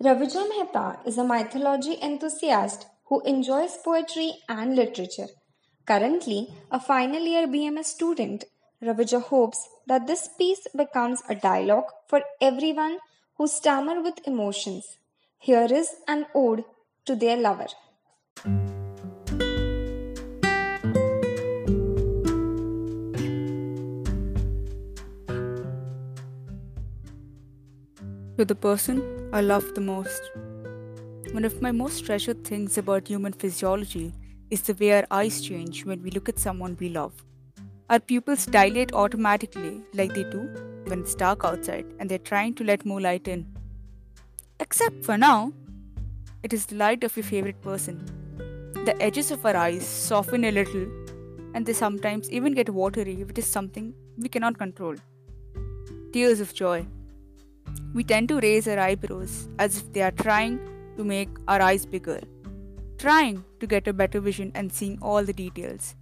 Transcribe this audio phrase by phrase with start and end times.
[0.00, 5.26] Ravija Mehta is a mythology enthusiast who enjoys poetry and literature.
[5.86, 8.44] Currently a final year BMS student,
[8.80, 12.98] Ravija hopes that this piece becomes a dialogue for everyone
[13.38, 14.98] who stammer with emotions.
[15.40, 16.62] Here is an ode
[17.06, 17.66] to their lover.
[28.38, 30.30] To the person I love the most.
[31.32, 34.12] One of my most treasured things about human physiology
[34.48, 37.12] is the way our eyes change when we look at someone we love.
[37.90, 40.42] Our pupils dilate automatically, like they do
[40.84, 43.44] when it's dark outside and they're trying to let more light in.
[44.60, 45.52] Except for now,
[46.44, 47.98] it is the light of your favorite person.
[48.84, 50.86] The edges of our eyes soften a little,
[51.54, 54.94] and they sometimes even get watery if it is something we cannot control.
[56.12, 56.86] Tears of joy.
[57.94, 60.60] We tend to raise our eyebrows as if they are trying
[60.96, 62.20] to make our eyes bigger,
[62.98, 65.94] trying to get a better vision and seeing all the details.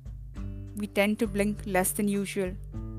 [0.77, 2.53] We tend to blink less than usual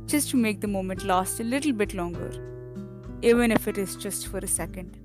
[0.05, 2.31] just to make the moment last a little bit longer,
[3.21, 4.97] even if it is just for a second.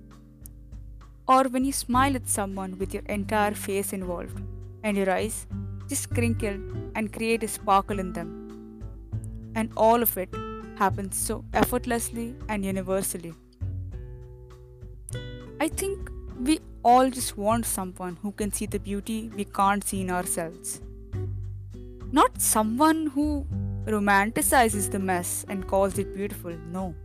[1.27, 4.41] Or when you smile at someone with your entire face involved
[4.85, 5.47] and your eyes
[5.89, 6.59] just crinkle
[6.95, 8.31] and create a sparkle in them.
[9.55, 10.33] And all of it
[10.77, 13.35] happens so effortlessly and universally.
[15.63, 16.11] I think
[16.41, 20.81] we all just want someone who can see the beauty we can't see in ourselves.
[22.11, 23.47] Not someone who
[23.85, 26.97] romanticizes the mess and calls it beautiful, no.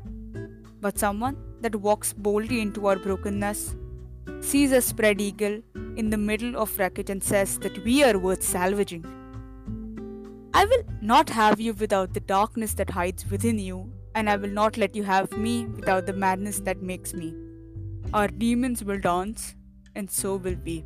[0.81, 3.75] But someone that walks boldly into our brokenness,
[4.41, 5.61] sees a spread eagle
[5.95, 9.05] in the middle of wreckage and says that we are worth salvaging.
[10.55, 14.49] I will not have you without the darkness that hides within you, and I will
[14.49, 17.35] not let you have me without the madness that makes me.
[18.13, 19.53] Our demons will dance,
[19.93, 20.85] and so will we.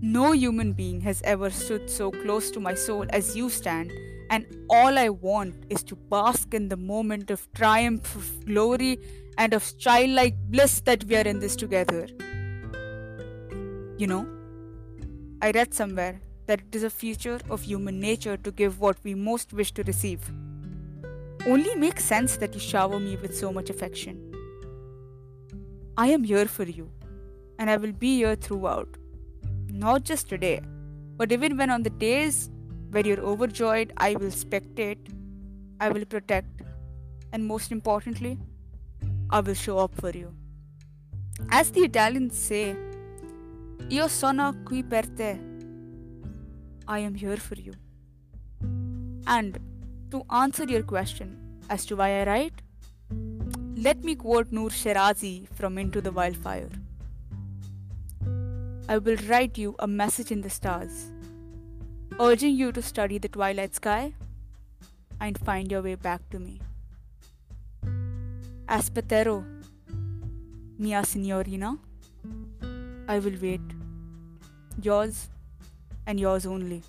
[0.00, 3.90] No human being has ever stood so close to my soul as you stand,
[4.30, 9.00] and all I want is to bask in the moment of triumph, of glory,
[9.38, 12.06] and of childlike bliss that we are in this together.
[13.98, 14.26] You know,
[15.40, 19.16] I read somewhere that it is a feature of human nature to give what we
[19.16, 20.20] most wish to receive.
[21.44, 24.31] Only makes sense that you shower me with so much affection.
[25.96, 26.90] I am here for you,
[27.58, 28.96] and I will be here throughout.
[29.68, 30.60] Not just today,
[31.16, 32.50] but even when on the days
[32.90, 35.12] where you're overjoyed, I will spectate,
[35.80, 36.62] I will protect,
[37.32, 38.38] and most importantly,
[39.28, 40.32] I will show up for you.
[41.50, 42.74] As the Italians say,
[43.90, 45.38] Io sono qui per te.
[46.88, 47.74] I am here for you.
[49.26, 49.58] And
[50.10, 51.36] to answer your question
[51.68, 52.61] as to why I write,
[53.84, 56.68] let me quote Noor Shirazi from Into the Wildfire.
[58.88, 61.10] I will write you a message in the stars,
[62.20, 64.14] urging you to study the twilight sky
[65.20, 66.60] and find your way back to me.
[68.68, 69.44] Aspetero,
[70.78, 71.76] mia signorina.
[73.08, 73.62] I will wait.
[74.80, 75.28] Yours
[76.06, 76.82] and yours only.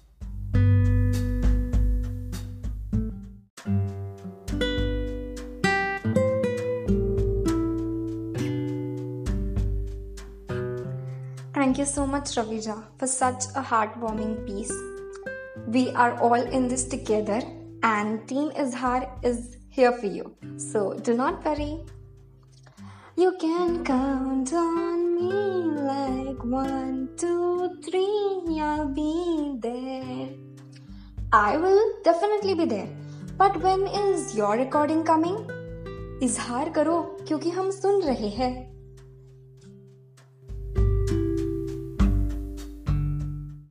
[11.62, 14.72] Thank you so much, Ravija, for such a heartwarming piece.
[15.66, 17.40] We are all in this together,
[17.82, 20.36] and Team Izhar is here for you.
[20.56, 21.84] So do not worry.
[23.16, 25.32] You can count on me
[25.82, 28.60] like one, two, three.
[28.60, 30.28] I'll be there.
[31.32, 32.88] I will definitely be there.
[33.36, 35.36] But when is your recording coming?
[36.22, 38.71] इजहार करो क्योंकि हम सुन रहे हैं